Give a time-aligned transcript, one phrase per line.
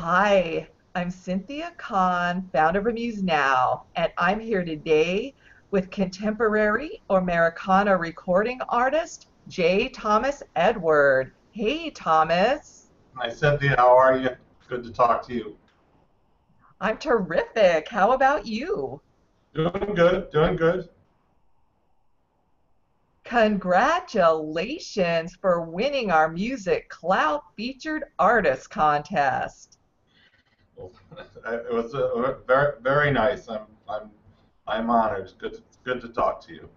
[0.00, 5.34] Hi, I'm Cynthia Kahn, founder of Amuse Now, and I'm here today
[5.72, 9.88] with contemporary Americana recording artist J.
[9.88, 11.32] Thomas Edward.
[11.50, 12.90] Hey, Thomas.
[13.16, 13.74] Hi, Cynthia.
[13.76, 14.30] How are you?
[14.68, 15.56] Good to talk to you.
[16.80, 17.88] I'm terrific.
[17.88, 19.00] How about you?
[19.52, 20.30] Doing good.
[20.30, 20.88] Doing good.
[23.24, 29.77] Congratulations for winning our Music Cloud Featured Artist Contest.
[30.78, 33.48] It was a, very, very nice.
[33.48, 34.10] I'm, I'm,
[34.66, 35.24] I'm honored.
[35.24, 36.68] It's good, it's good to talk to you.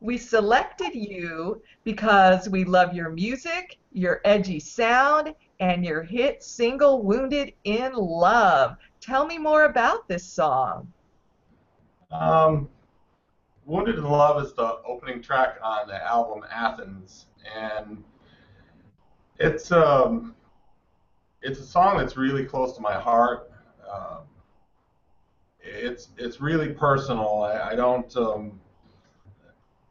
[0.00, 7.02] We selected you because we love your music, your edgy sound, and your hit single
[7.02, 8.76] Wounded in Love.
[9.00, 10.92] Tell me more about this song.
[12.10, 12.68] Um,
[13.64, 17.26] Wounded in Love is the opening track on the album Athens,
[17.56, 18.02] and
[19.38, 20.34] it's um,
[21.42, 23.50] it's a song that's really close to my heart.
[23.90, 24.18] Um,
[25.60, 27.42] it's it's really personal.
[27.42, 28.60] I, I don't um,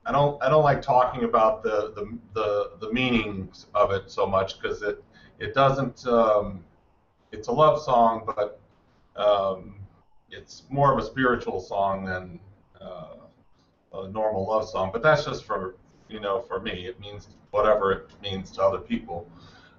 [0.06, 4.26] I don't I don't like talking about the the the, the meanings of it so
[4.26, 5.04] much because it
[5.40, 6.64] it doesn't um,
[7.32, 8.60] it's a love song, but
[9.16, 9.76] um,
[10.30, 12.40] it's more of a spiritual song than
[12.80, 13.16] uh,
[13.94, 14.90] a normal love song.
[14.92, 15.76] But that's just for
[16.10, 16.88] you know for me.
[16.88, 19.28] It means whatever it means to other people.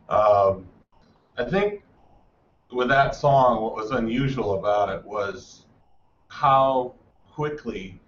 [0.09, 0.67] Um,
[1.38, 1.83] I think
[2.70, 5.66] with that song, what was unusual about it was
[6.28, 6.94] how
[7.30, 8.00] quickly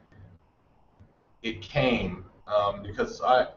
[1.42, 3.48] it came um, because I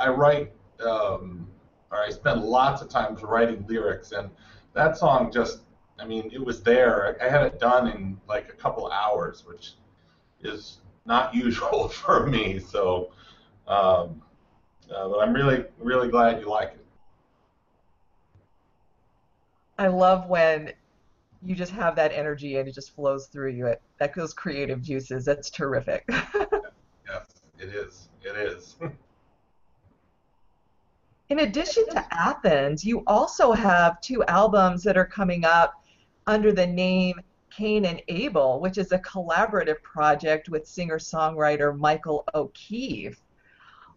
[0.00, 0.52] I write
[0.84, 1.46] um,
[1.90, 4.30] or I spend lots of times writing lyrics and
[4.72, 5.60] that song just
[5.98, 9.44] I mean it was there I, I had it done in like a couple hours
[9.46, 9.74] which
[10.42, 13.10] is not usual for me so
[13.68, 14.22] um,
[14.94, 16.83] uh, but I'm really really glad you like it.
[19.78, 20.72] I love when
[21.42, 23.66] you just have that energy and it just flows through you.
[23.66, 25.24] It, that those creative juices.
[25.24, 26.08] That's terrific.
[27.06, 27.26] Yes,
[27.58, 28.08] it is.
[28.22, 28.76] It is.
[31.28, 35.84] In addition to Athens, you also have two albums that are coming up
[36.26, 37.20] under the name
[37.50, 43.20] Cain and Abel, which is a collaborative project with singer-songwriter Michael O'Keefe.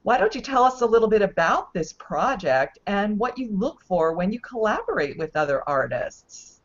[0.03, 3.81] Why don't you tell us a little bit about this project and what you look
[3.81, 6.61] for when you collaborate with other artists?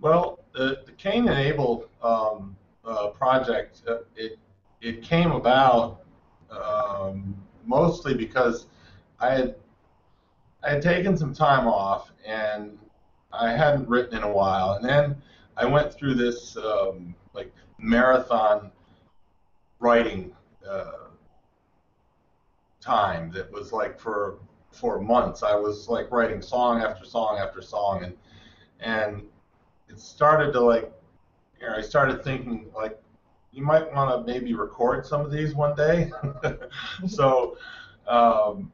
[0.00, 4.38] Well, the, the and Abel um, uh, project, uh, it
[4.80, 6.02] it came about
[6.50, 8.66] um, mostly because
[9.18, 9.54] I had
[10.62, 12.78] I had taken some time off and
[13.32, 15.20] I hadn't written in a while, and then
[15.56, 18.70] I went through this um, like marathon
[19.80, 20.32] writing
[20.68, 21.07] uh,
[22.88, 24.38] time that was like for
[24.72, 25.42] for months.
[25.42, 28.16] I was like writing song after song after song, and
[28.80, 29.22] and
[29.88, 30.90] it started to like
[31.60, 32.98] you know I started thinking like
[33.52, 36.10] you might want to maybe record some of these one day.
[37.06, 37.58] so
[38.06, 38.72] um,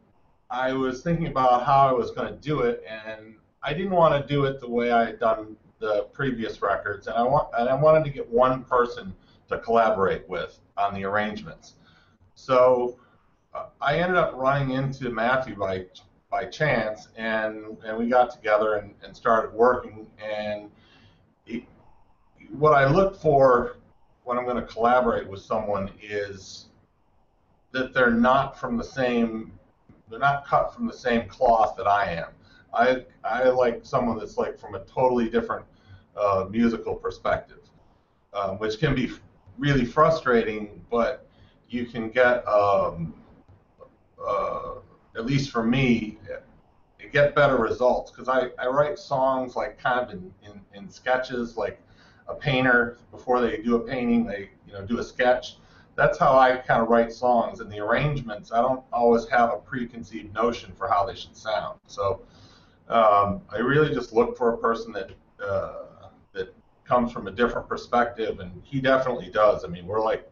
[0.50, 4.14] I was thinking about how I was going to do it, and I didn't want
[4.20, 7.68] to do it the way I had done the previous records, and I want and
[7.68, 9.12] I wanted to get one person
[9.48, 11.74] to collaborate with on the arrangements.
[12.36, 12.96] So
[13.80, 15.86] I ended up running into Matthew by
[16.30, 20.06] by chance, and and we got together and, and started working.
[20.18, 20.70] And
[21.44, 21.66] he,
[22.50, 23.76] what I look for
[24.24, 26.66] when I'm going to collaborate with someone is
[27.72, 29.52] that they're not from the same,
[30.08, 32.30] they're not cut from the same cloth that I am.
[32.72, 35.64] I I like someone that's like from a totally different
[36.16, 37.60] uh, musical perspective,
[38.32, 39.12] um, which can be
[39.58, 41.26] really frustrating, but
[41.68, 43.14] you can get um,
[45.24, 46.18] at least for me
[46.98, 50.90] it get better results because I, I write songs like kind of in, in, in
[50.90, 51.80] sketches like
[52.28, 55.56] a painter before they do a painting, they you know do a sketch.
[55.96, 57.60] That's how I kind of write songs.
[57.60, 61.78] And the arrangements, I don't always have a preconceived notion for how they should sound.
[61.86, 62.22] So
[62.88, 65.10] um, I really just look for a person that
[65.42, 66.54] uh, that
[66.84, 69.64] comes from a different perspective, and he definitely does.
[69.64, 70.28] I mean, we're like,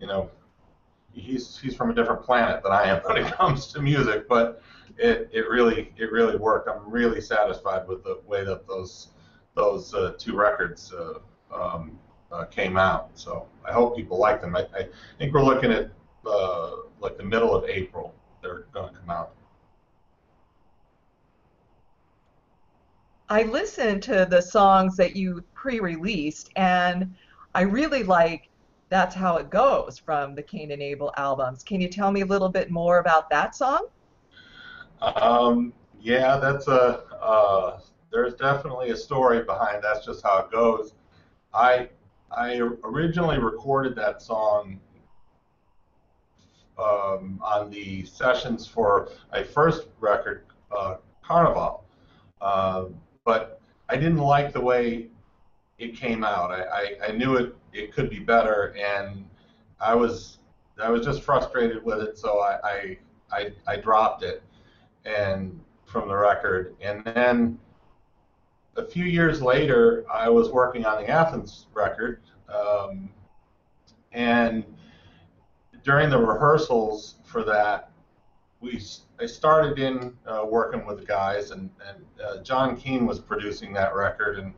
[0.00, 0.30] you know,
[1.12, 4.62] he's he's from a different planet than I am when it comes to music, but
[4.96, 6.68] it, it really it really worked.
[6.68, 9.08] I'm really satisfied with the way that those
[9.54, 11.18] those uh, two records uh,
[11.54, 11.98] um,
[12.30, 13.10] uh, came out.
[13.14, 14.56] So I hope people like them.
[14.56, 14.88] I, I
[15.18, 15.90] think we're looking at
[16.26, 16.70] uh,
[17.00, 18.14] like the middle of April.
[18.42, 19.32] They're going to come out.
[23.30, 27.14] I listened to the songs that you pre-released, and
[27.54, 28.47] I really like
[28.88, 31.62] "That's How It Goes" from the Cain and Abel albums.
[31.62, 33.86] Can you tell me a little bit more about that song?
[35.00, 37.02] Um, Yeah, that's a.
[37.20, 37.80] Uh,
[38.10, 39.82] there's definitely a story behind.
[39.82, 40.94] That's just how it goes.
[41.52, 41.88] I
[42.30, 44.80] I originally recorded that song
[46.78, 50.44] um, on the sessions for a first record,
[50.76, 51.84] uh, Carnival,
[52.40, 52.86] uh,
[53.24, 55.08] but I didn't like the way
[55.78, 56.50] it came out.
[56.50, 59.24] I, I, I knew it it could be better, and
[59.80, 60.38] I was
[60.80, 62.98] I was just frustrated with it, so I I,
[63.32, 64.42] I, I dropped it
[65.04, 67.58] and from the record, and then
[68.76, 73.10] a few years later, I was working on the Athens record, um,
[74.12, 74.64] and
[75.82, 77.90] during the rehearsals for that,
[78.60, 78.80] we
[79.20, 83.72] I started in uh, working with the guys, and, and uh, John Keane was producing
[83.74, 84.54] that record, and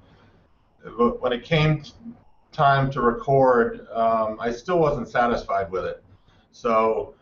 [1.21, 1.83] when it came
[2.61, 6.05] time to record, um, I still wasn't satisfied with it.
[6.53, 7.15] So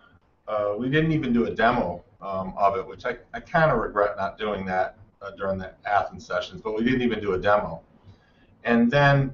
[0.49, 3.79] uh, we didn't even do a demo um, of it, which I, I kind of
[3.79, 7.39] regret not doing that uh, during the Athens sessions, but we didn't even do a
[7.39, 7.83] demo.
[8.65, 9.33] And then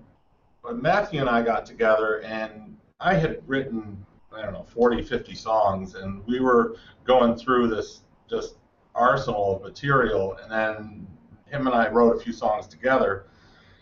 [0.75, 5.95] Matthew and I got together, and I had written, I don't know, 40, 50 songs,
[5.95, 8.57] and we were going through this just
[8.95, 11.07] arsenal of material, and then
[11.47, 13.25] him and I wrote a few songs together.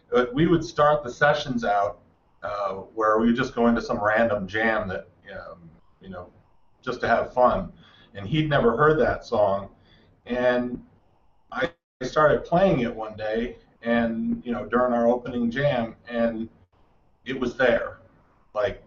[0.09, 1.99] But we would start the sessions out
[2.43, 5.59] uh, where we would just go into some random jam that, um,
[6.01, 6.31] you know,
[6.83, 7.73] just to have fun.
[8.15, 9.71] And he'd never heard that song,
[10.27, 10.83] and
[11.51, 11.71] I
[12.03, 16.49] started playing it one day, and you know, during our opening jam, and
[17.25, 17.99] it was there,
[18.55, 18.83] like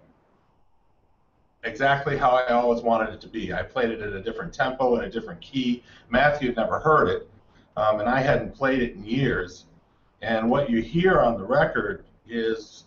[1.63, 3.51] exactly how I always wanted it to be.
[3.51, 5.83] I played it at a different tempo and a different key.
[6.09, 7.29] Matthew had never heard it,
[7.77, 9.65] um, and I hadn't played it in years.
[10.21, 12.85] And what you hear on the record is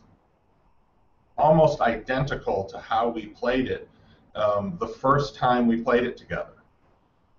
[1.39, 3.89] almost identical to how we played it
[4.35, 6.53] um, the first time we played it together.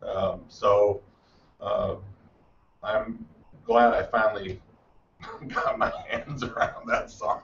[0.01, 1.01] Um, so
[1.62, 1.96] uh,
[2.81, 3.25] I'm
[3.66, 4.62] glad I finally
[5.48, 7.42] got my hands around that song.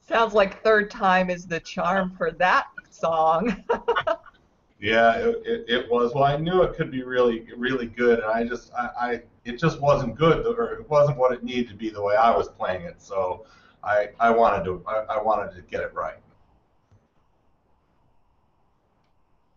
[0.00, 3.62] Sounds like third time is the charm for that song.
[4.80, 6.12] yeah, it, it, it, was.
[6.14, 9.56] Well, I knew it could be really, really good, and I just, I, I, it
[9.58, 12.48] just wasn't good, or it wasn't what it needed to be the way I was
[12.48, 13.00] playing it.
[13.00, 13.46] So,
[13.82, 16.18] I, I wanted to, I, I wanted to get it right.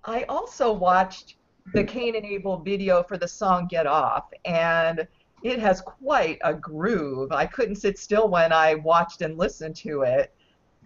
[0.05, 1.35] I also watched
[1.73, 5.07] the Cain and Abel video for the song Get Off, and
[5.43, 7.31] it has quite a groove.
[7.31, 10.33] I couldn't sit still when I watched and listened to it.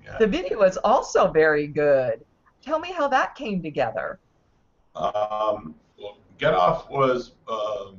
[0.03, 0.17] Yeah.
[0.19, 2.23] The video is also very good.
[2.61, 4.19] Tell me how that came together.
[4.95, 7.97] Um, well, Get Off was um,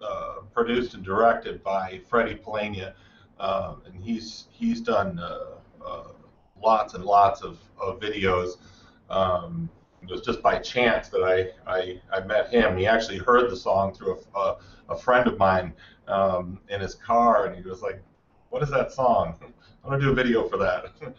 [0.00, 2.94] uh, produced and directed by Freddie Polania,
[3.40, 6.04] um, and he's he's done uh, uh,
[6.62, 8.56] lots and lots of, of videos.
[9.10, 9.68] Um,
[10.02, 12.76] it was just by chance that I, I, I met him.
[12.76, 14.58] He actually heard the song through a, a,
[14.90, 15.72] a friend of mine
[16.08, 18.00] um, in his car, and he was like,
[18.50, 19.36] "What is that song?
[19.84, 21.14] I want to do a video for that."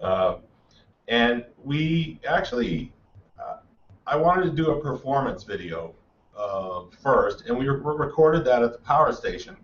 [0.00, 0.36] uh,
[1.08, 2.92] and we actually,
[3.40, 3.58] uh,
[4.06, 5.94] I wanted to do a performance video
[6.36, 9.56] uh, first, and we, re- recorded that at the power station,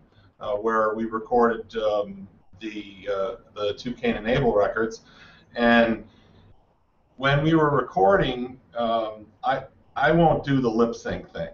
[0.60, 2.28] where we recorded um,
[2.60, 5.02] the uh, the two Cain and Abel records,
[5.54, 6.04] and
[7.16, 9.64] when we were recording, um, I
[9.96, 11.50] I won't do the lip sync thing.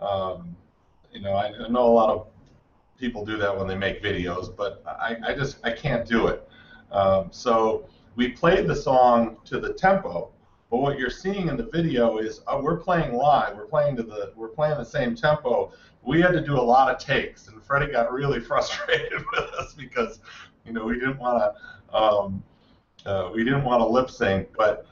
[0.00, 0.56] Um,
[1.12, 2.26] you know, I, I, know a lot of
[2.98, 6.48] people do that when they make videos, but I, I just I can't do it.
[6.92, 10.30] Um, so we played the song to the tempo,
[10.70, 13.56] but what you're seeing in the video is uh, we're playing live.
[13.56, 15.72] We're playing to the we're playing the same tempo.
[16.06, 19.74] We had to do a lot of takes, and Freddie got really frustrated with us
[19.74, 20.20] because
[20.64, 21.96] you know we didn't want to.
[21.96, 22.42] Um,
[23.04, 24.86] uh, we didn't want to lip sync, but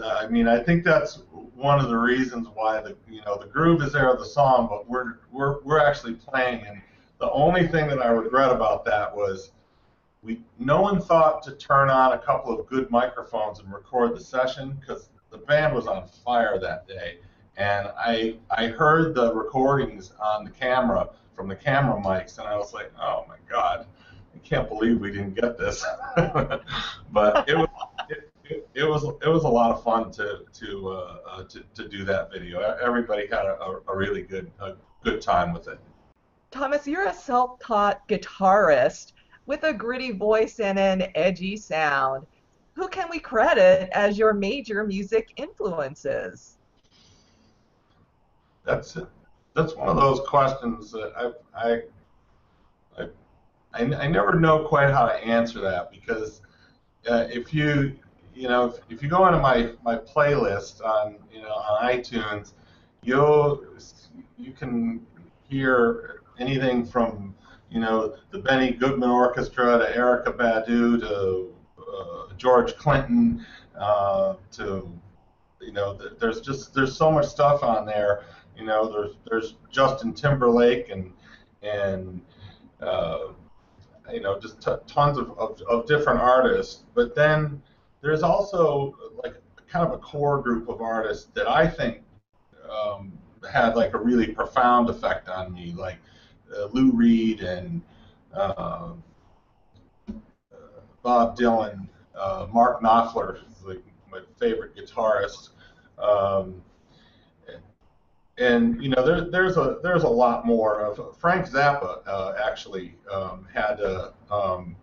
[0.00, 1.22] uh, I mean, I think that's
[1.54, 4.66] one of the reasons why the you know the groove is there of the song,
[4.68, 6.80] but we're we're we're actually playing, and
[7.18, 9.52] the only thing that I regret about that was
[10.22, 14.20] we no one thought to turn on a couple of good microphones and record the
[14.20, 17.18] session because the band was on fire that day,
[17.60, 22.56] and I I heard the recordings on the camera from the camera mics, and I
[22.56, 23.86] was like, oh my god.
[24.34, 25.84] I can't believe we didn't get this.
[26.16, 27.68] but it was
[28.08, 31.88] it, it, was it was a lot of fun to to uh, uh, to, to
[31.88, 32.60] do that video.
[32.82, 34.74] Everybody had a, a really good a
[35.04, 35.78] good time with it.
[36.50, 39.12] Thomas, you're a self-taught guitarist
[39.46, 42.26] with a gritty voice and an edgy sound.
[42.74, 46.56] Who can we credit as your major music influences?
[48.70, 48.96] That's
[49.56, 51.80] that's one of those questions that I
[52.96, 53.06] I
[53.72, 56.40] I, I never know quite how to answer that because
[57.08, 57.96] uh, if you
[58.32, 62.52] you know if, if you go into my, my playlist on you know on iTunes,
[63.02, 63.64] you'll
[64.38, 65.04] you can
[65.48, 67.34] hear anything from
[67.70, 73.44] you know the Benny Goodman Orchestra to Erykah Badu to uh, George Clinton
[73.76, 74.92] uh, to
[75.60, 78.24] you know there's just there's so much stuff on there.
[78.56, 81.12] You know there's there's Justin Timberlake and
[81.62, 82.20] and
[82.80, 83.28] uh,
[84.12, 86.84] you know just t- tons of, of, of different artists.
[86.94, 87.62] But then
[88.02, 89.34] there's also like
[89.68, 92.02] kind of a core group of artists that I think
[92.70, 93.12] um,
[93.50, 95.98] had like a really profound effect on me, like
[96.54, 97.80] uh, Lou Reed and
[98.34, 98.92] uh,
[101.02, 105.50] Bob Dylan, uh, Mark Knopfler, like my favorite guitarist.
[105.98, 106.62] Um,
[108.40, 112.94] and you know there, there's a there's a lot more of Frank Zappa uh, actually
[113.12, 114.74] um, had a um,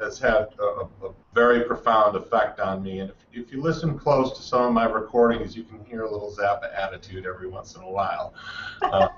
[0.00, 4.36] has had a, a, very profound effect on me and if, if you listen close
[4.36, 7.82] to some of my recordings you can hear a little Zappa attitude every once in
[7.82, 8.34] a while
[8.82, 9.08] uh,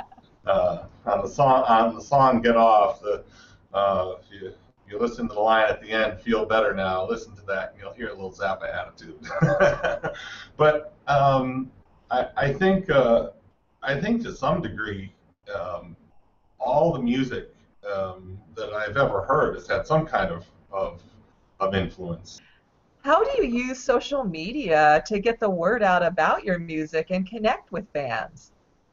[0.46, 3.24] uh, on the song on the song Get Off the
[3.74, 4.52] uh, if you
[4.88, 7.08] you listen to the line at the end, feel better now.
[7.08, 9.18] Listen to that, and you'll hear a little Zappa attitude.
[10.56, 11.72] but um,
[12.08, 13.30] I, I, think uh,
[13.86, 15.12] I think to some degree,
[15.54, 15.96] um,
[16.58, 17.54] all the music
[17.94, 21.00] um, that I've ever heard has had some kind of, of,
[21.60, 22.40] of influence.
[23.04, 27.28] How do you use social media to get the word out about your music and
[27.28, 28.50] connect with fans?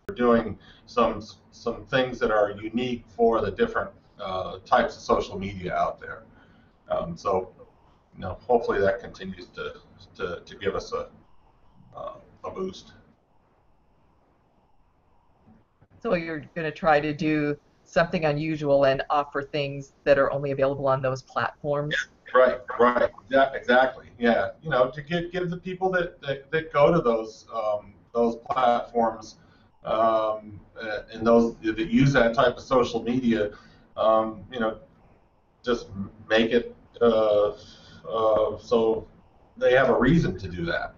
[0.07, 3.89] We're doing some some things that are unique for the different
[4.21, 6.21] uh, types of social media out there.
[6.89, 7.51] Um, so,
[8.13, 9.77] you know, hopefully that continues to
[10.17, 11.07] to, to give us a
[11.97, 12.93] uh, a boost.
[16.03, 17.55] So you're going to try to do
[17.85, 21.95] something unusual and offer things that are only available on those platforms.
[22.33, 24.07] Yeah, right, right, yeah, exactly.
[24.19, 27.93] Yeah, you know, to give give the people that that, that go to those um,
[28.13, 29.37] those platforms
[29.85, 30.59] um,
[31.13, 33.51] and those that use that type of social media,
[33.95, 34.79] um, you know,
[35.63, 35.87] just
[36.29, 37.51] make it uh,
[38.09, 39.07] uh, so
[39.55, 40.95] they have a reason to do that.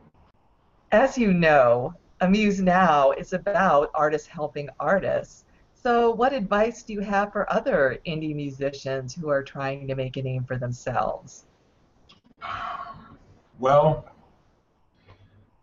[0.91, 5.43] As you know, Amuse Now is about artists helping artists.
[5.73, 10.15] So, what advice do you have for other indie musicians who are trying to make
[10.15, 11.45] a name for themselves?
[13.59, 14.05] Well,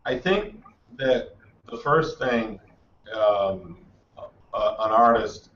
[0.04, 0.62] I think
[0.99, 1.37] that
[1.71, 2.61] the first thing
[3.14, 3.78] um,
[4.18, 5.50] uh, an artist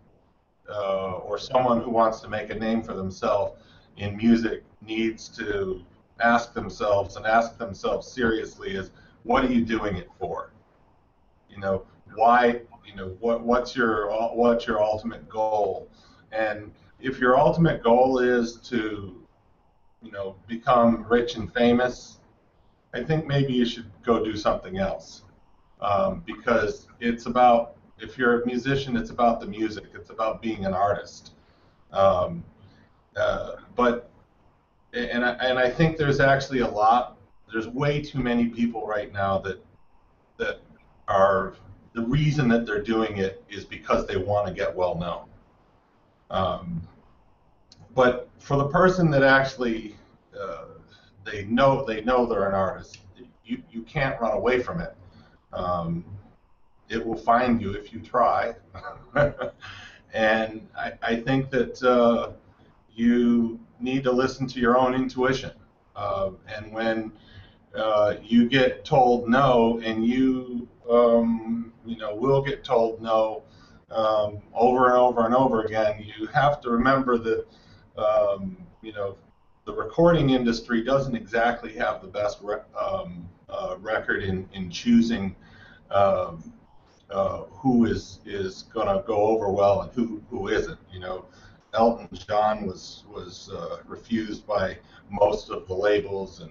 [0.69, 3.63] uh, or someone who wants to make a name for themselves
[3.99, 5.83] in music needs to
[6.21, 8.91] ask themselves and ask themselves seriously is
[9.25, 10.51] what are you doing it for?
[11.57, 15.89] You know why you know what what's your what's your ultimate goal?
[16.33, 19.27] And if your ultimate goal is to
[20.03, 22.19] you know become rich and famous
[22.95, 25.23] i think maybe you should go do something else.
[25.81, 29.85] Um, because it's about if you're a musician it's about the music.
[29.95, 31.33] It's about being an artist.
[31.93, 32.45] Um,
[33.17, 34.11] uh, but
[34.95, 37.19] and I, and I think there's actually a lot
[37.53, 39.63] there's way too many people right now that
[40.39, 40.61] that
[41.09, 41.55] are
[41.95, 45.25] the reason that they're doing it is because they want to get well known.
[46.31, 46.87] Um,
[47.95, 49.97] but for the person that actually
[50.39, 50.67] uh,
[51.25, 52.99] they know they know they're an artist,
[53.45, 54.95] you you can't run away from it.
[55.53, 56.05] Um,
[56.89, 58.55] it will find you if you try.
[60.13, 62.33] and I, I think that uh,
[62.95, 65.53] you need to listen to your own intuition.
[65.95, 67.13] Uh, and when
[67.75, 73.43] uh, you get told no and you um, you know will get told no
[73.91, 76.05] um, over and over and over again.
[76.19, 77.47] You have to remember that
[77.97, 79.17] um, you know
[79.65, 85.35] the recording industry doesn't exactly have the best re- um, uh, record in, in choosing
[85.91, 86.53] um,
[87.11, 91.25] uh, who is is going to go over well and who who isn't you know.
[91.75, 94.79] Elton John was was uh, refused by
[95.11, 96.51] most of the labels and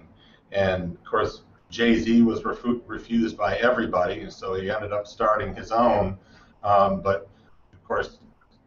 [0.52, 5.06] and of course, Jay Z was refu- refused by everybody, and so he ended up
[5.06, 6.16] starting his own.
[6.62, 7.28] Um, but
[7.72, 8.18] of course,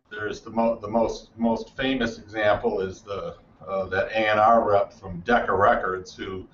[0.10, 3.36] there's the, mo- the most most famous example is the
[3.68, 6.48] uh, that A&R rep from Decca Records who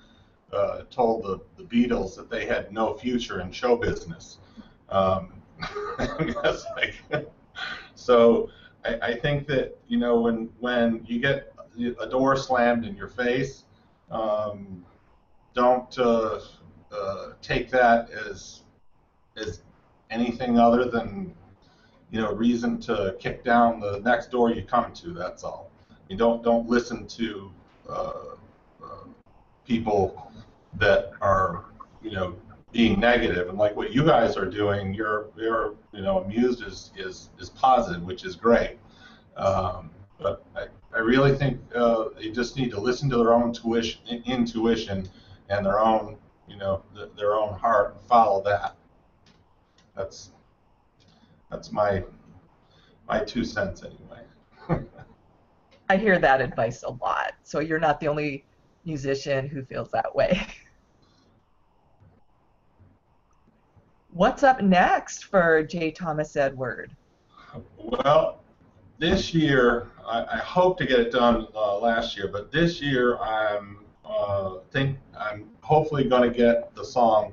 [0.52, 4.38] uh, told the, the Beatles that they had no future in show business.
[4.88, 5.32] Um,
[6.76, 6.94] like,
[7.94, 8.50] so
[8.84, 11.52] I, I think that you know when when you get
[12.00, 13.64] a door slammed in your face,
[14.10, 14.84] um,
[15.56, 16.38] don't uh,
[16.92, 18.62] uh, take that as
[19.36, 19.62] as
[20.10, 21.34] anything other than
[22.10, 25.12] you know reason to kick down the next door you come to.
[25.12, 25.70] That's all.
[26.08, 27.50] You don't don't listen to
[27.88, 28.12] uh,
[28.84, 29.04] uh
[29.66, 30.30] people
[30.74, 31.64] that are
[32.02, 32.36] you know
[32.70, 33.48] being negative.
[33.48, 37.48] And like what you guys are doing, you're you're you know amused is is is
[37.50, 38.78] positive, which is great.
[39.36, 43.52] Um, but I, I really think uh, they just need to listen to their own
[43.52, 45.08] tuition, intuition
[45.48, 46.16] and their own
[46.48, 48.76] you know th- their own heart and follow that.
[49.94, 50.30] That's
[51.50, 52.02] that's my
[53.08, 54.22] my two cents anyway.
[55.88, 57.32] I hear that advice a lot.
[57.44, 58.44] So you're not the only
[58.84, 60.46] musician who feels that way.
[64.12, 65.90] What's up next for J.
[65.90, 66.96] Thomas Edward?
[67.76, 68.40] Well,
[68.98, 73.18] this year I, I hope to get it done uh, last year, but this year
[73.18, 77.32] I'm uh, think I'm hopefully going to get the song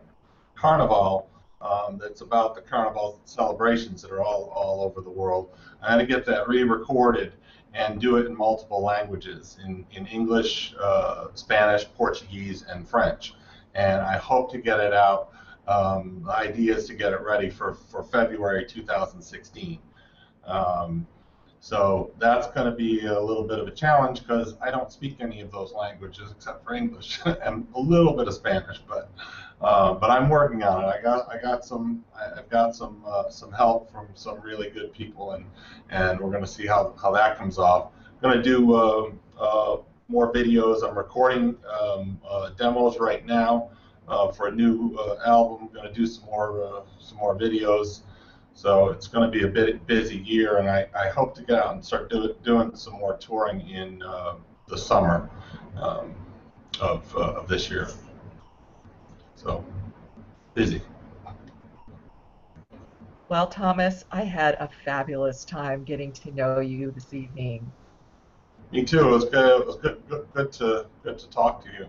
[0.55, 1.29] Carnival
[1.61, 5.51] um, that's about the Carnival celebrations that are all, all over the world.
[5.81, 7.33] I'm going to get that re-recorded
[7.73, 13.33] and do it in multiple languages, in, in English, uh, Spanish, Portuguese, and French.
[13.73, 15.31] And I hope to get it out.
[15.67, 19.79] Um, the idea is to get it ready for, for February 2016.
[20.45, 21.07] Um,
[21.63, 25.21] so that's going to be a little bit of a challenge because I don't speak
[25.21, 28.79] any of those languages except for English and a little bit of Spanish.
[28.79, 29.09] But
[29.61, 30.87] uh, but I'm working on it.
[30.87, 32.03] I got I got some
[32.37, 35.45] I've got some uh, some help from some really good people and
[35.89, 37.93] and we're going to see how how that comes off.
[38.21, 39.77] I'm going to do uh, uh,
[40.09, 40.85] more videos.
[40.85, 43.69] I'm recording um, uh, demos right now
[44.09, 45.69] uh, for a new album.
[45.69, 48.01] I'm going to do some more some more videos.
[48.53, 51.59] So it's going to be a bit busy year, and I, I hope to get
[51.59, 54.35] out and start do, doing some more touring in uh,
[54.67, 55.29] the summer
[55.77, 56.13] um,
[56.79, 57.89] of, uh, of this year.
[59.35, 59.65] So
[60.53, 60.81] busy.
[63.27, 67.71] Well, Thomas, I had a fabulous time getting to know you this evening.
[68.71, 68.99] Me too.
[68.99, 69.61] It was good.
[69.61, 71.85] It was good, good, good to good to talk to you.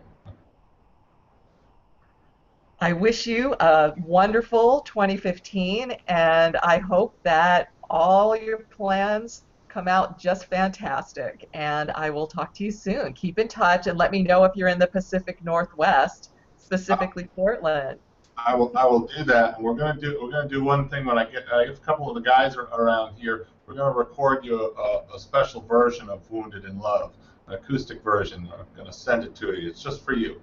[2.85, 10.19] I wish you a wonderful 2015, and I hope that all your plans come out
[10.19, 11.49] just fantastic.
[11.55, 13.15] And I will talk to you soon.
[13.15, 18.01] Keep in touch and let me know if you're in the Pacific Northwest, specifically Portland.
[18.37, 18.71] I will.
[18.77, 19.57] I will do that.
[19.57, 20.19] And we're gonna do.
[20.21, 21.51] We're gonna do one thing when I get.
[21.51, 23.47] I get a couple of the guys are around here.
[23.67, 27.15] We're gonna record you a, a special version of "Wounded in Love,"
[27.47, 28.47] an acoustic version.
[28.53, 29.71] I'm gonna send it to you.
[29.71, 30.43] It's just for you,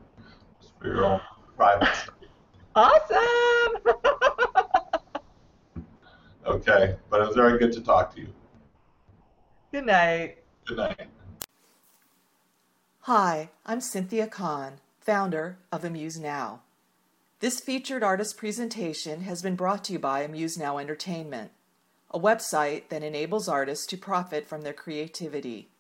[0.60, 1.22] just for your own
[1.56, 2.16] private stuff.
[2.76, 3.82] Awesome!
[6.46, 8.28] okay, but it was very good to talk to you.
[9.74, 10.38] Good night.
[10.66, 11.08] Good night.
[13.02, 16.62] Hi, I'm Cynthia Kahn, founder of Amuse Now.
[17.42, 21.52] This featured artist presentation has been brought to you by Amuse Now Entertainment,
[22.12, 25.72] a website that enables artists to profit from their creativity.